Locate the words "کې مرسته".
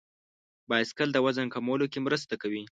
1.91-2.35